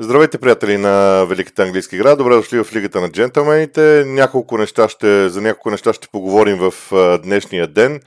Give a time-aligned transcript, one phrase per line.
[0.00, 2.16] Здравейте, приятели на Великата английска игра.
[2.16, 4.04] Добре дошли в Лигата на джентълмените.
[4.06, 6.72] Няколко неща ще, за няколко неща ще поговорим в
[7.22, 8.00] днешния ден.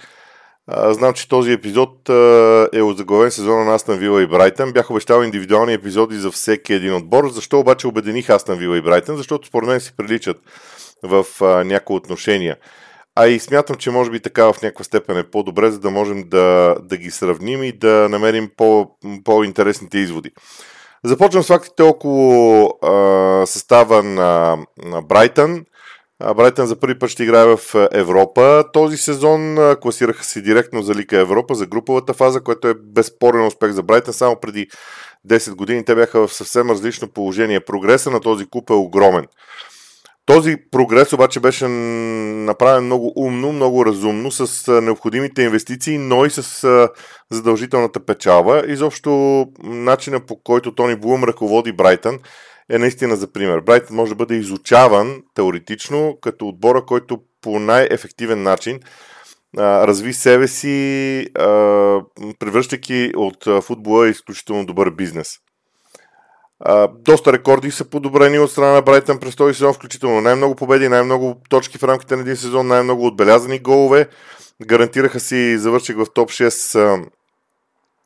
[0.90, 2.10] Знам, че този епизод
[2.74, 4.74] е озаглавен сезона на Астан Вила и Брайтън.
[4.74, 7.29] Бях обещал индивидуални епизоди за всеки един отбор.
[7.29, 9.17] Защо обаче обединих Астан Вила и Брайтън?
[9.17, 10.37] Защото според мен си приличат
[11.03, 11.26] в
[11.65, 12.58] някои отношения.
[13.15, 16.23] А и смятам, че може би така в някаква степен е по-добре, за да можем
[16.30, 18.91] да, да ги сравним и да намерим по,
[19.23, 20.31] по-интересните изводи.
[21.05, 25.66] Започвам с фактите около а, състава на, на Брайтън.
[26.36, 27.60] Брайтън за първи път ще играе в
[27.91, 28.64] Европа.
[28.74, 33.72] Този сезон класираха се директно за Лика Европа, за груповата фаза, което е безспорен успех
[33.72, 34.14] за Брайтън.
[34.14, 34.68] Само преди
[35.30, 37.60] 10 години те бяха в съвсем различно положение.
[37.60, 39.27] Прогреса на този клуб е огромен.
[40.26, 46.90] Този прогрес обаче беше направен много умно, много разумно, с необходимите инвестиции, но и с
[47.32, 48.64] задължителната печалба.
[48.68, 52.20] Изобщо начина по който Тони Блум ръководи Брайтън
[52.70, 53.60] е наистина за пример.
[53.60, 58.80] Брайтън може да бъде изучаван теоретично като отбора, който по най-ефективен начин
[59.58, 61.28] разви себе си,
[62.40, 65.30] превръщайки от футбола изключително добър бизнес.
[66.63, 70.89] А, доста рекорди са подобрени от страна на Брайтън през този сезон, включително най-много победи,
[70.89, 74.07] най-много точки в рамките на един сезон, най-много отбелязани голове.
[74.65, 77.05] Гарантираха си завърших в топ 6 а,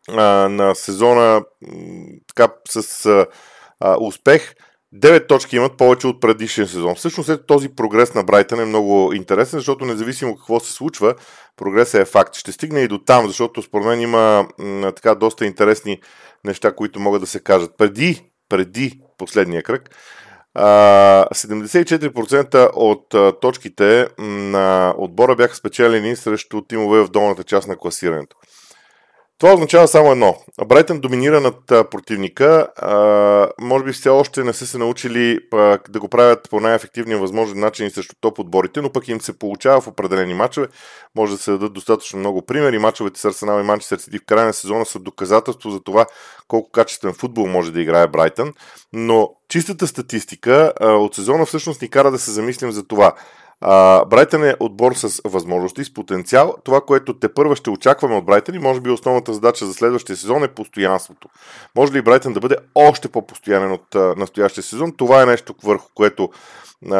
[0.07, 1.43] а, на сезона
[2.27, 3.05] така с
[3.79, 4.55] а, успех.
[4.95, 6.95] 9 точки имат повече от предишния сезон.
[6.95, 11.15] Всъщност след този прогрес на Брайтън е много интересен, защото независимо какво се случва,
[11.57, 12.35] прогресът е факт.
[12.35, 16.01] Ще стигне и до там, защото според мен има м, така доста интересни
[16.43, 17.77] неща, които могат да се кажат.
[17.77, 19.89] Преди преди последния кръг,
[20.55, 28.37] 74% от точките на отбора бяха спечелени срещу тимове в долната част на класирането.
[29.39, 30.35] Това означава само едно.
[30.65, 32.67] Брайтън доминира над противника.
[33.61, 35.39] може би все още не са се научили
[35.89, 39.81] да го правят по най-ефективния възможен начин срещу топ отборите, но пък им се получава
[39.81, 40.67] в определени мачове.
[41.15, 42.79] Може да се дадат достатъчно много примери.
[42.79, 46.05] Мачовете с Арсенал и Манчестър Сити в края на сезона са доказателство за това
[46.47, 48.53] колко качествен футбол може да играе Брайтън.
[48.93, 53.13] Но чистата статистика от сезона всъщност ни кара да се замислим за това.
[53.61, 56.55] А, Брайтън е отбор с възможности, с потенциал.
[56.63, 60.15] Това, което те първа ще очакваме от Брайтън и може би основната задача за следващия
[60.15, 61.27] сезон е постоянството.
[61.75, 64.93] Може ли Брайтън да бъде още по-постоянен от настоящия сезон?
[64.97, 66.29] Това е нещо върху което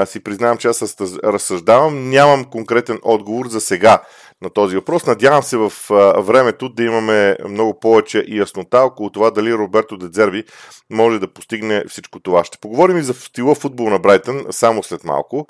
[0.06, 2.10] си признавам, че аз разсъждавам.
[2.10, 4.02] Нямам конкретен отговор за сега
[4.42, 5.06] на този въпрос.
[5.06, 5.74] Надявам се в
[6.18, 10.44] времето да имаме много повече яснота около това дали Роберто Дедзерви
[10.90, 12.44] може да постигне всичко това.
[12.44, 15.48] Ще поговорим и за стила футбол на Брайтън само след малко.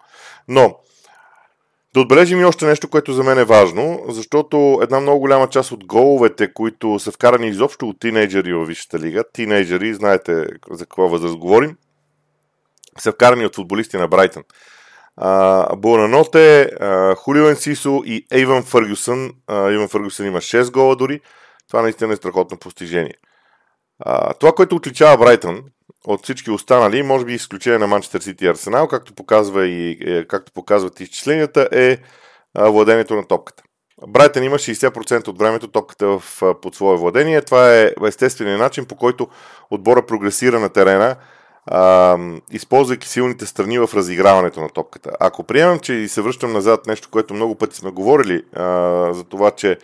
[0.48, 0.76] Но
[1.96, 5.72] да отбележим и още нещо, което за мен е важно, защото една много голяма част
[5.72, 11.08] от головете, които са вкарани изобщо от тинейджери във Висшата лига, тинейджери, знаете за какво
[11.08, 11.78] възраст говорим,
[13.00, 14.44] са вкарани от футболисти на Брайтън.
[15.78, 16.70] Буананоте,
[17.18, 19.32] Хулио Сисо и Ейван Фъргюсън.
[19.52, 21.22] Ейван Фъргюсън има 6 гола дори.
[21.68, 23.14] Това наистина е страхотно постижение.
[24.40, 25.62] Това, което отличава Брайтън
[26.06, 30.26] от всички останали, може би изключение на Манчестър Сити и Арсенал, както, показва и, е,
[30.28, 31.98] както показват изчисленията, е
[32.56, 33.64] владението на топката.
[34.08, 37.42] Брайтън има 60% от времето топката в, под свое владение.
[37.42, 39.28] Това е естественият начин, по който
[39.72, 41.16] отбора прогресира на терена,
[41.68, 42.18] а,
[42.52, 45.12] използвайки силните страни в разиграването на топката.
[45.20, 48.64] Ако приемам, че и се връщам назад нещо, което много пъти сме говорили а,
[49.14, 49.78] за това, че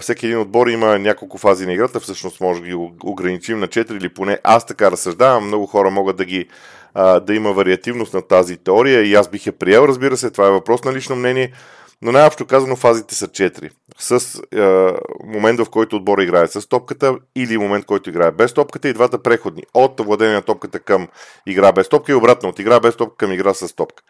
[0.00, 2.74] всеки един отбор има няколко фази на играта, всъщност може да ги
[3.04, 6.48] ограничим на 4 или поне аз така разсъждавам, много хора могат да ги
[6.96, 10.50] да има вариативност на тази теория и аз бих я приел, разбира се, това е
[10.50, 11.52] въпрос на лично мнение,
[12.02, 13.70] но най-общо казано фазите са 4.
[13.98, 14.92] С е,
[15.24, 19.22] момент, в който отбор играе с топката или момент, който играе без топката и двата
[19.22, 19.62] преходни.
[19.74, 21.08] От владение на топката към
[21.46, 24.02] игра без топка и обратно от игра без топка към игра с топка.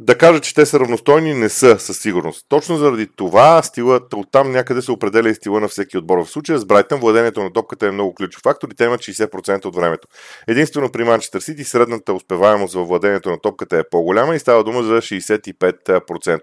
[0.00, 2.46] Да кажа, че те са равностойни, не са със сигурност.
[2.48, 6.24] Точно заради това стилът, оттам някъде се определя и стила на всеки отбор.
[6.24, 9.64] В случая с Брайтън владението на топката е много ключов фактор и те имат 60%
[9.64, 10.08] от времето.
[10.48, 14.82] Единствено при Манчестър Сити средната успеваемост във владението на топката е по-голяма и става дума
[14.82, 16.40] за 65%.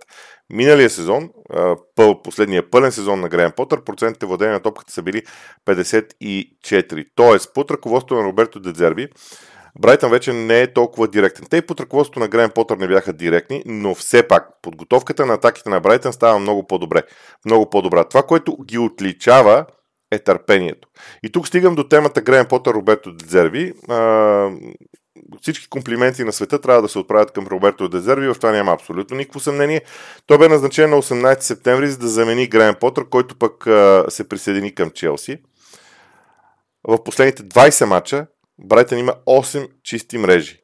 [0.49, 1.29] Миналия сезон,
[2.23, 5.21] последния пълен сезон на Грен Потър, процентите владение на топката са били
[5.65, 7.05] 54.
[7.15, 9.07] Тоест, под ръководството на Роберто Дедзерби,
[9.79, 11.45] Брайтън вече не е толкова директен.
[11.49, 15.33] Те и под ръководството на Грен Потър не бяха директни, но все пак подготовката на
[15.33, 17.03] атаките на Брайтън става много по-добре.
[17.45, 18.03] Много по-добра.
[18.03, 19.65] Това, което ги отличава
[20.11, 20.87] е търпението.
[21.23, 23.73] И тук стигам до темата Грен Потър Роберто Дезерви.
[25.41, 29.17] всички комплименти на света трябва да се отправят към Роберто Дезерви, в това няма абсолютно
[29.17, 29.81] никакво съмнение.
[30.25, 33.63] Той бе назначен на 18 септември, за да замени Грен Потър, който пък
[34.09, 35.37] се присъедини към Челси.
[36.87, 38.27] В последните 20 мача
[38.59, 40.59] Брайтън има 8 чисти мрежи.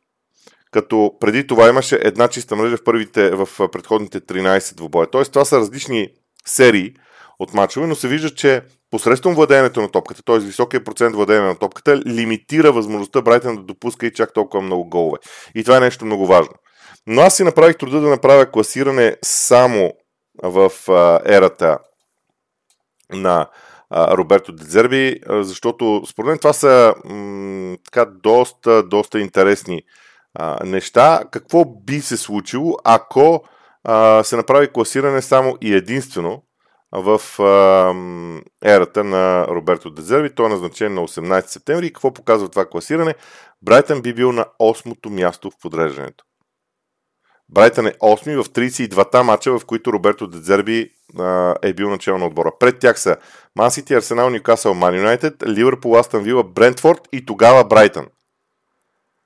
[0.72, 5.08] Като преди това имаше една чиста мрежа в, първите, в предходните 13 двубоя.
[5.12, 6.08] Тоест това са различни
[6.46, 6.94] серии
[7.40, 10.40] от мачове, но се вижда, че посредством владеенето на топката, т.е.
[10.40, 15.18] високия процент владеене на топката, лимитира възможността Брайтън да допуска и чак толкова много голове.
[15.56, 16.54] И това е нещо много важно.
[17.08, 19.94] Но аз си направих труда да направя класиране само
[20.44, 21.78] в а, ерата
[23.12, 23.48] на
[23.92, 29.82] Роберто Дезерби, защото според мен това са м- така доста, доста интересни
[30.34, 31.24] а, неща.
[31.32, 33.44] Какво би се случило, ако
[33.84, 36.44] а, се направи класиране само и единствено
[36.92, 37.94] в а,
[38.64, 40.36] ерата на Роберто Дезерби.
[40.36, 41.94] Той е назначен на 18 септември.
[41.94, 43.16] Какво показва това класиране?
[43.62, 46.24] Брайтън би бил на 8-то място в подреждането.
[47.50, 50.92] Брайтън е 8 в 32-та мача, в които Роберто Дезерби
[51.62, 52.52] е бил начал на отбора.
[52.60, 53.18] Пред тях са
[53.56, 58.08] Ман Сити, Арсенал, Ньюкасъл, Ман Юнайтед, Ливърпул, Астън Вила, Брентфорд и тогава Брайтън.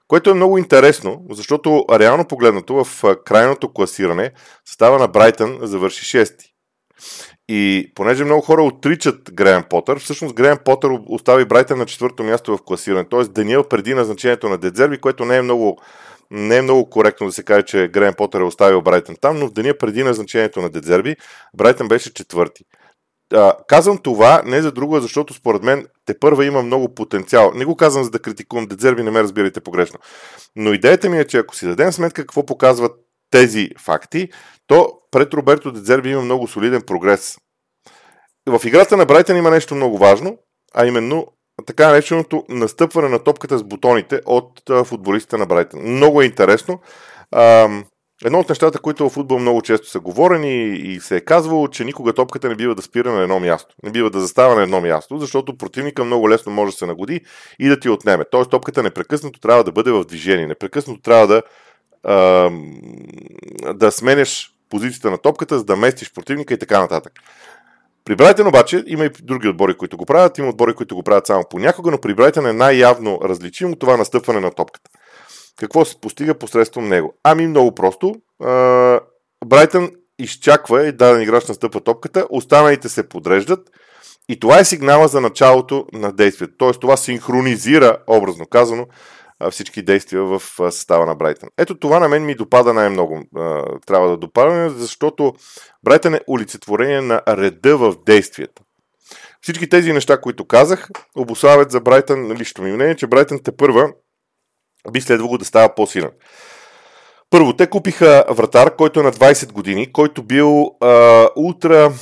[0.07, 4.31] Което е много интересно, защото реално погледнато в крайното класиране
[4.65, 6.33] състава на Брайтън завърши 6.
[7.49, 12.57] И понеже много хора отричат Греъм Потър, всъщност Греъм Потър остави Брайтън на четвърто място
[12.57, 13.09] в класиране.
[13.09, 13.23] Т.е.
[13.23, 15.81] Даниел преди назначението на Дедзерби, което не е много
[16.31, 19.47] не е много коректно да се каже, че Греъм Потър е оставил Брайтън там, но
[19.47, 21.15] в деня преди назначението на Дедзерби,
[21.57, 22.63] Брайтън беше четвърти.
[23.33, 27.51] А, казвам това не за друго, защото според мен те първа има много потенциал.
[27.55, 29.99] Не го казвам за да критикувам Дедзерби, не ме разбирайте погрешно.
[30.55, 32.91] Но идеята ми е, че ако си дадем сметка какво показват
[33.31, 34.29] тези факти,
[34.67, 37.37] то пред Роберто Дедзерби има много солиден прогрес.
[38.45, 40.37] В играта на Брайтън има нещо много важно,
[40.73, 41.27] а именно
[41.65, 45.79] така нареченото настъпване на топката с бутоните от футболистите на Брайтън.
[45.83, 46.79] Много е интересно.
[48.25, 51.85] Едно от нещата, които в футбол много често са говорени и се е казвало, че
[51.85, 53.75] никога топката не бива да спира на едно място.
[53.83, 57.21] Не бива да застава на едно място, защото противника много лесно може да се нагоди
[57.59, 58.23] и да ти отнеме.
[58.31, 60.47] Тоест топката непрекъснато трябва да бъде в движение.
[60.47, 61.41] Непрекъснато трябва да,
[63.73, 67.13] да сменяш позицията на топката, за да местиш противника и така нататък.
[68.05, 71.27] При Брайтън обаче има и други отбори, които го правят, има отбори, които го правят
[71.27, 74.89] само понякога, но при Брайтън е най-явно различимо това настъпване на топката.
[75.59, 77.13] Какво се постига посредством него?
[77.23, 78.15] Ами много просто.
[79.45, 83.69] Брайтън изчаква и даден играч настъпва топката, останалите се подреждат
[84.29, 86.53] и това е сигнала за началото на действието.
[86.57, 88.85] Тоест това синхронизира, образно казано,
[89.51, 90.41] всички действия в
[90.71, 91.49] състава на Брайтън.
[91.57, 93.21] Ето това на мен ми допада най-много.
[93.85, 95.33] Трябва да допадане, защото
[95.83, 98.61] Брайтън е олицетворение на реда в действията.
[99.41, 103.89] Всички тези неща, които казах, обославят за Брайтън, лично ми мнение, че Брайтън те първа
[104.91, 106.11] би следвало да става по-силен.
[107.29, 111.93] Първо, те купиха вратар, който е на 20 години, който бил а, ултра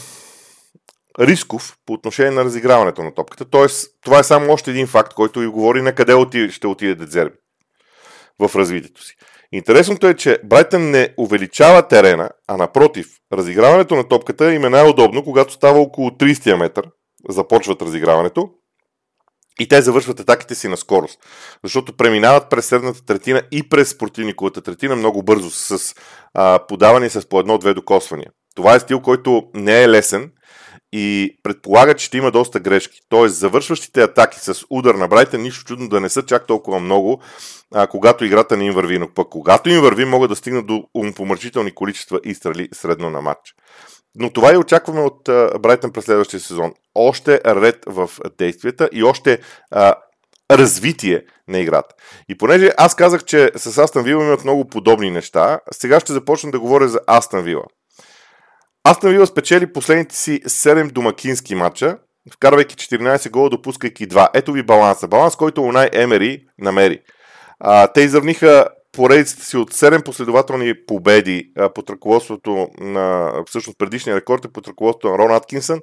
[1.19, 3.45] рисков по отношение на разиграването на топката.
[3.45, 7.35] Тоест, това е само още един факт, който ви говори на къде ще отиде Дедзерби
[8.39, 9.15] в развитието си.
[9.51, 15.23] Интересното е, че Брайтън не увеличава терена, а напротив, разиграването на топката им е най-удобно,
[15.23, 16.87] когато става около 30 метър,
[17.29, 18.49] започват разиграването
[19.59, 21.19] и те завършват атаките си на скорост.
[21.63, 25.95] Защото преминават през средната третина и през противниковата третина много бързо, с
[26.33, 28.31] а, подаване с по едно-две докосвания.
[28.55, 30.31] Това е стил, който не е лесен
[30.91, 33.01] и предполага, че ще има доста грешки.
[33.09, 37.21] Тоест, завършващите атаки с удар на Брайтън, нищо чудно да не са чак толкова много,
[37.73, 38.99] а, когато играта не им върви.
[38.99, 43.21] Но пък когато им върви, могат да стигнат до умопомърчителни количества и стрели средно на
[43.21, 43.55] матч.
[44.15, 45.29] Но това и очакваме от
[45.61, 46.73] Брайтън през следващия сезон.
[46.95, 49.39] Още ред в действията и още
[49.71, 49.95] а,
[50.51, 51.95] развитие на играта.
[52.29, 56.51] И понеже аз казах, че с Астан Вила имат много подобни неща, сега ще започна
[56.51, 57.63] да говоря за Астан Вила.
[58.83, 61.97] Астан Вила спечели последните си 7 домакински матча,
[62.33, 64.29] вкарвайки 14 гола, допускайки 2.
[64.33, 65.07] Ето ви баланса.
[65.07, 66.99] Баланс, който Унай Емери намери.
[67.59, 74.15] А, те изравниха поредицата си от 7 последователни победи а, под ръководството на, всъщност предишния
[74.15, 75.79] рекорд е под ръководството на Рон Аткинсън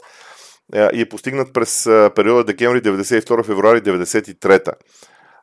[0.74, 4.72] а, и е постигнат през а, периода декември 92 февруари 93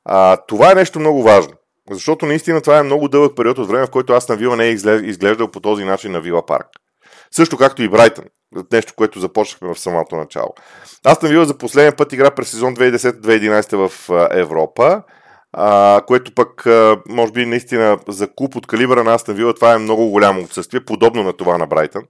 [0.06, 1.54] а, Това е нещо много важно.
[1.92, 4.66] Защото наистина това е много дълъг период от време, в който аз на Вила не
[4.66, 4.72] е
[5.04, 6.68] изглеждал по този начин на Вила Парк.
[7.36, 8.26] Също както и Брайтън.
[8.74, 10.54] Нещо, което започнахме в самото начало.
[11.06, 15.02] Аз съм Вила за последния път игра през сезон 2010-2011 в Европа,
[15.54, 19.74] а, което пък, а, може би, наистина за куп от калибъра на Астан Вила, това
[19.74, 22.04] е много голямо отсъствие, подобно на това на Брайтън.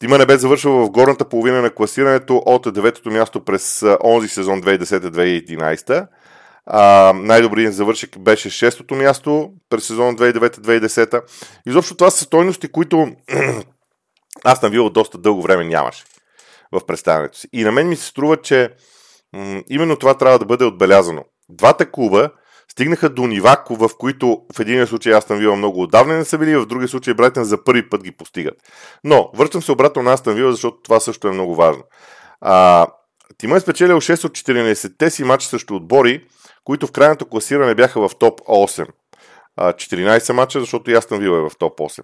[0.00, 4.62] Тима не бе завършил в горната половина на класирането от 9-то място през онзи сезон
[4.62, 6.06] 2010-2011.
[6.66, 11.22] А, най-добрият завършек беше 6-то място през сезон 2009-2010.
[11.66, 13.08] Изобщо това са стойности, които
[14.44, 16.04] аз на Вила доста дълго време нямаше
[16.72, 17.48] в представянето си.
[17.52, 18.70] И на мен ми се струва, че
[19.32, 21.24] м- именно това трябва да бъде отбелязано.
[21.48, 22.30] Двата клуба
[22.72, 26.56] Стигнаха до нива, в които в един случай Астан Вила много отдавна не са били,
[26.56, 28.54] в другия случай Брайтън за първи път ги постигат.
[29.04, 31.82] Но, връщам се обратно на Астан Вила, защото това също е много важно.
[32.40, 32.86] А,
[33.38, 36.24] Тима е спечелил 6 от 14-те си матча срещу отбори,
[36.64, 38.86] които в крайното класиране бяха в топ 8.
[39.58, 42.02] 14 мача, защото и Астан Вила е в топ 8.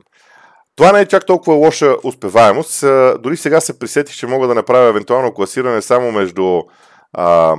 [0.78, 2.80] Това не е чак толкова лоша успеваемост.
[3.22, 6.62] Дори сега се присетих, че мога да направя евентуално класиране само между
[7.12, 7.56] а,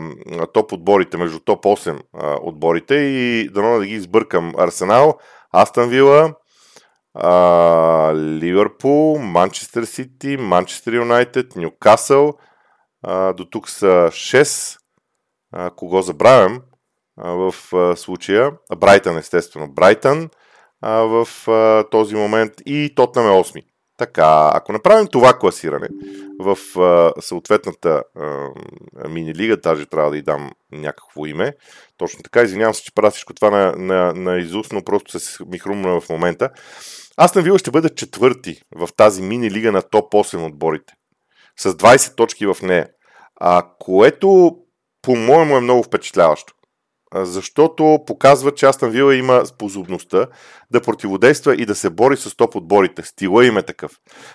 [0.54, 4.54] топ отборите, между топ 8 а, отборите и дано да ги избъркам.
[4.58, 5.18] Арсенал,
[5.54, 6.34] Астан Вила,
[8.16, 12.34] Ливърпул, Манчестър Сити, Манчестър Юнайтед, Ньюкасъл.
[13.38, 14.78] До тук са 6.
[15.52, 16.62] А, кого забравям
[17.18, 18.52] а, в а, случая?
[18.78, 19.68] Брайтън, естествено.
[19.68, 20.30] Брайтън
[20.82, 23.64] а, в а, този момент и Тотнам е 8.
[23.98, 25.88] Така, ако направим това класиране
[26.40, 28.50] в а, съответната а,
[29.10, 31.54] мини-лига, даже трябва да й дам някакво име,
[31.98, 35.44] точно така, извинявам се, че правя всичко това на, на, на изуст, но просто се
[35.46, 36.50] ми хрумна в момента.
[37.18, 40.94] Аз на Вила ще бъда четвърти в тази мини-лига на топ 8 отборите.
[41.60, 42.88] С 20 точки в нея.
[43.36, 44.58] А, което,
[45.02, 46.54] по-моему, е много впечатляващо
[47.16, 50.28] защото показва, че Астан Вила има способността
[50.72, 53.04] да противодейства и да се бори с топ отборите.
[53.04, 53.92] Стила им е такъв.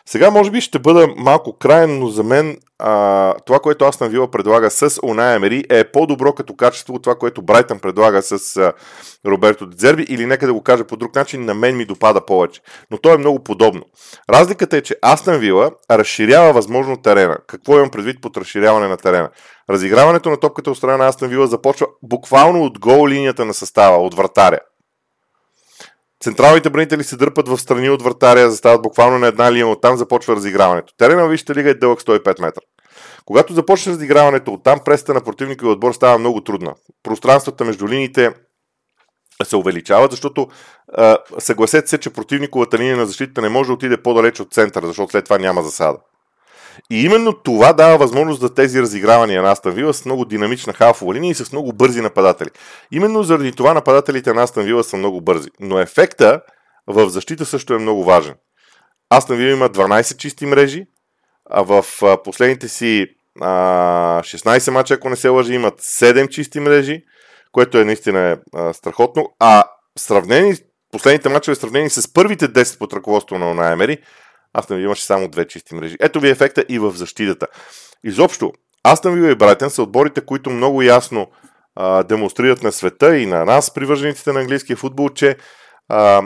[0.06, 4.30] Сега може би ще бъда малко крайен, но за мен а, това, което Астан Вила
[4.30, 8.72] предлага с Унай Емери е по-добро като качество от това, което Брайтън предлага с а,
[9.26, 12.60] Роберто Дезерби или нека да го кажа по друг начин, на мен ми допада повече.
[12.90, 13.82] Но то е много подобно.
[14.30, 17.38] Разликата е, че Астан Вила разширява възможно терена.
[17.46, 19.30] Какво имам предвид под разширяване на терена?
[19.70, 23.96] Разиграването на топката от страна на Астан Вила започва буквално от гол линията на състава,
[23.96, 24.58] от вратаря.
[26.20, 30.36] Централните бранители се дърпат в страни от вратаря, застават буквално на една линия, оттам започва
[30.36, 30.94] разиграването.
[30.96, 32.60] Терена в Висшата лига е дълъг 105 метра.
[33.24, 36.74] Когато започне разиграването, оттам преста на противника и отбор става много трудна.
[37.02, 38.34] Пространствата между линиите
[39.44, 40.48] се увеличават, защото
[40.92, 44.86] а, съгласете се, че противниковата линия на защита не може да отиде по-далеч от центъра,
[44.86, 45.98] защото след това няма засада.
[46.90, 51.14] И именно това дава възможност за тези разигравания на Астан Вила с много динамична халфова
[51.14, 52.50] линия и с много бързи нападатели.
[52.92, 55.48] Именно заради това нападателите на Астан Вила са много бързи.
[55.60, 56.40] Но ефекта
[56.86, 58.34] в защита също е много важен.
[59.10, 60.86] Астан Вила има 12 чисти мрежи,
[61.50, 61.84] а в
[62.24, 63.06] последните си
[63.40, 63.48] а,
[64.22, 67.02] 16 мача, ако не се лъжи, имат 7 чисти мрежи,
[67.52, 69.28] което е наистина а, страхотно.
[69.38, 69.64] А
[69.98, 70.54] сравнени,
[70.92, 73.98] последните мачове сравнени с първите 10 под ръководство на Онаемери,
[74.54, 75.96] Астън имаше само две чисти мрежи.
[76.00, 77.46] Ето ви ефекта и в защитата.
[78.04, 78.52] Изобщо,
[78.84, 81.26] Астън Вила и Брайтън са отборите, които много ясно
[81.76, 85.36] а, демонстрират на света и на нас, привържениците на английския футбол, че
[85.88, 86.22] а,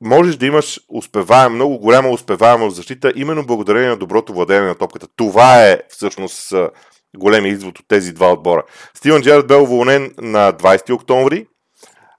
[0.00, 4.74] можеш да имаш успеваем, много голяма успеваема в защита, именно благодарение на доброто владение на
[4.74, 5.06] топката.
[5.16, 6.54] Това е всъщност
[7.16, 8.62] големи извод от тези два отбора.
[8.94, 11.46] Стивен Джерард бе уволнен на 20 октомври,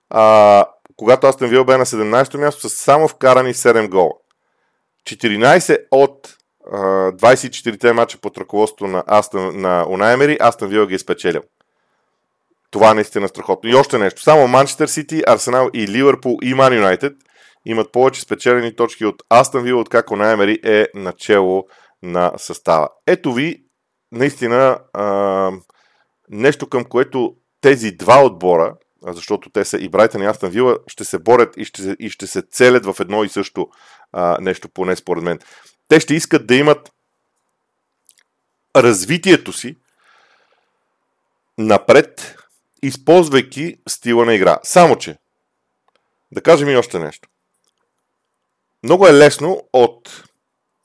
[0.09, 0.65] а,
[0.95, 4.11] когато Астен Вил бе на 17-то място с само вкарани 7 гола.
[5.05, 6.37] 14 от
[6.71, 6.77] а,
[7.11, 11.41] 24-те мача под ръководство на, Астън, на Унаймери, Астън Вил ги е спечелил.
[12.71, 13.69] Това е наистина страхотно.
[13.69, 14.21] И още нещо.
[14.21, 17.13] Само Манчестър Сити, Арсенал и Ливърпул и Ман Юнайтед
[17.65, 21.65] имат повече спечелени точки от Астън Вил, откак Унаймери е начало
[22.03, 22.89] на състава.
[23.07, 23.63] Ето ви
[24.11, 25.51] наистина а,
[26.29, 28.75] нещо към което тези два отбора
[29.07, 32.27] защото те са и Брайтън и Астан Вила, ще се борят и ще, и ще
[32.27, 33.67] се целят в едно и също
[34.11, 35.39] а, нещо, поне според мен.
[35.87, 36.91] Те ще искат да имат
[38.75, 39.75] развитието си
[41.57, 42.35] напред,
[42.83, 44.59] използвайки стила на игра.
[44.63, 45.17] Само, че,
[46.31, 47.29] да кажем и още нещо.
[48.83, 50.23] Много е лесно от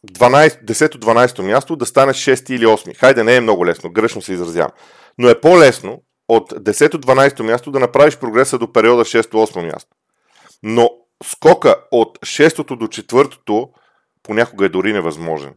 [0.07, 2.97] 10-12 място да стане 6 или 8.
[2.97, 4.73] Хайде, не е много лесно, грешно се изразявам.
[5.19, 9.91] Но е по-лесно от 10-12 място да направиш прогреса до периода 6-8 място.
[10.63, 10.91] Но
[11.25, 13.69] скока от 6 до 4
[14.23, 15.55] понякога е дори невъзможен.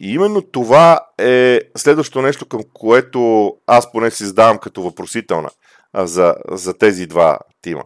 [0.00, 5.50] И именно това е следващото нещо, към което аз поне си задавам като въпросителна
[5.94, 7.82] за, за тези два тима.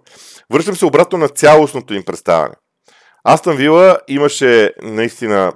[0.52, 2.54] Връщам се обратно на цялостното им представяне.
[3.24, 5.52] Астън Вила имаше наистина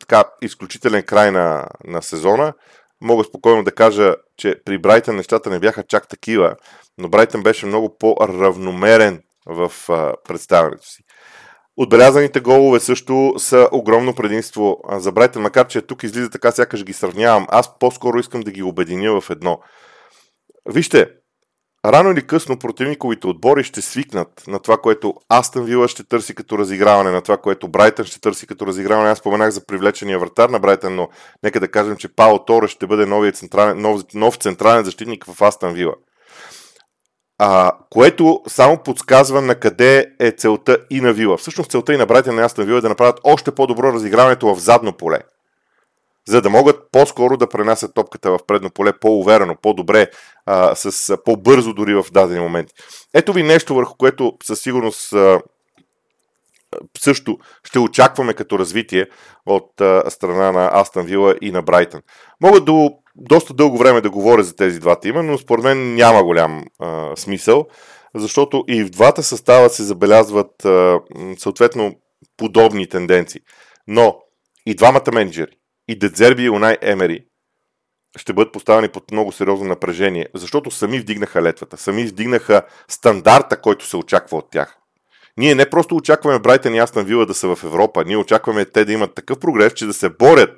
[0.00, 2.52] така изключителен край на, на сезона
[3.00, 6.56] мога спокойно да кажа, че при Брайтън нещата не бяха чак такива,
[6.98, 11.02] но Брайтън беше много по-равномерен в а, представянето си.
[11.76, 16.92] Отбелязаните голове също са огромно предимство за Брайтън, макар че тук излиза така, сякаш ги
[16.92, 17.46] сравнявам.
[17.50, 19.60] Аз по-скоро искам да ги обединя в едно.
[20.66, 21.10] Вижте,
[21.84, 26.58] рано или късно противниковите отбори ще свикнат на това, което Астън Вила ще търси като
[26.58, 29.10] разиграване, на това, което Брайтън ще търси като разиграване.
[29.10, 31.08] Аз споменах за привлечения вратар на Брайтън, но
[31.42, 35.42] нека да кажем, че Пао Торе ще бъде новият централен, нов, нов централен защитник в
[35.42, 35.94] Астън Вила.
[37.38, 41.36] а, което само подсказва на къде е целта и на Вила.
[41.36, 44.60] Всъщност целта и на братя на Астон Вила е да направят още по-добро разиграването в
[44.60, 45.18] задно поле.
[46.28, 50.10] За да могат по-скоро да пренасят топката в предно поле по-уверено, по-добре,
[50.46, 52.74] а, с по-бързо дори в дадени моменти.
[53.14, 55.40] Ето ви нещо, върху което със сигурност а,
[56.98, 59.06] също ще очакваме като развитие
[59.46, 62.00] от а, страна на Астан Вила и на Брайтън.
[62.42, 66.24] Мога до доста дълго време да говоря за тези двата има, но според мен няма
[66.24, 67.66] голям а, смисъл,
[68.14, 71.00] защото и в двата състава се забелязват а,
[71.38, 71.94] съответно
[72.36, 73.40] подобни тенденции.
[73.86, 74.16] Но
[74.66, 75.52] и двамата менеджери,
[75.88, 77.24] и Дедзерби и Унай Емери,
[78.16, 83.86] ще бъдат поставени под много сериозно напрежение, защото сами вдигнаха летвата, сами вдигнаха стандарта, който
[83.86, 84.78] се очаква от тях.
[85.36, 88.84] Ние не просто очакваме Брайтън и Астан Вила да са в Европа, ние очакваме те
[88.84, 90.50] да имат такъв прогрес, че да се борят.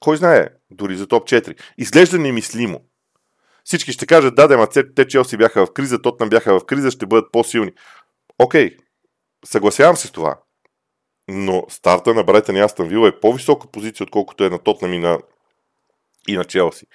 [0.00, 1.60] Кой знае, дори за топ 4.
[1.78, 2.80] Изглежда немислимо.
[3.64, 7.06] Всички ще кажат, да, да, те Челси бяха в криза, Тотнам бяха в криза, ще
[7.06, 7.72] бъдат по-силни.
[8.38, 8.76] Окей,
[9.44, 10.38] съгласявам се с това.
[11.32, 14.98] Но старта на Брайтън и Астан Вила е по-висока позиция, отколкото е на Тотнам и
[14.98, 15.18] на,
[16.28, 16.86] и на Челси.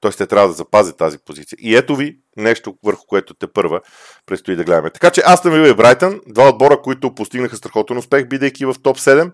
[0.00, 1.58] Тоест те трябва да запазят тази позиция.
[1.60, 3.80] И ето ви нещо, върху което те първа
[4.26, 4.90] предстои да гледаме.
[4.90, 8.98] Така че Астън Вила и Брайтън, два отбора, които постигнаха страхотен успех, бидейки в топ
[8.98, 9.32] 7,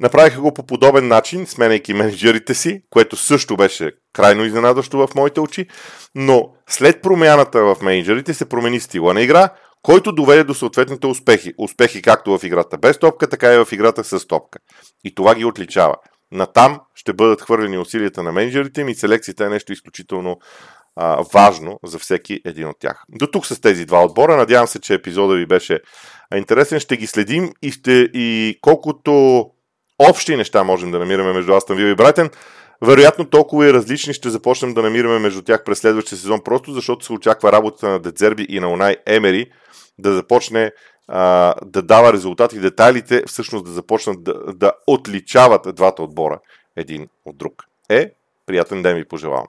[0.00, 5.40] направиха го по подобен начин, сменяйки менеджерите си, което също беше крайно изненадващо в моите
[5.40, 5.66] очи,
[6.14, 9.48] но след промяната в менеджерите се промени стила на игра,
[9.84, 11.52] който доведе до съответните успехи.
[11.58, 14.58] Успехи както в играта без топка, така и в играта с топка.
[15.04, 15.94] И това ги отличава.
[16.32, 20.36] Натам ще бъдат хвърлени усилията на менеджерите им и селекцията е нещо изключително
[20.96, 23.04] а, важно за всеки един от тях.
[23.08, 24.36] До тук с тези два отбора.
[24.36, 25.80] Надявам се, че епизода ви беше
[26.34, 26.80] интересен.
[26.80, 29.44] Ще ги следим и, ще, и колкото
[29.98, 32.30] общи неща можем да намираме между Астан Вил и Брайтен,
[32.82, 37.04] вероятно толкова и различни ще започнем да намираме между тях през следващия сезон, просто защото
[37.04, 39.50] се очаква работата на Дедзерби и на Унай Емери
[39.98, 40.72] да започне
[41.08, 46.40] а, да дава резултати, детайлите всъщност да започнат да, да отличават двата отбора
[46.76, 47.64] един от друг.
[47.88, 48.10] Е,
[48.46, 49.46] приятен ден ви пожелавам!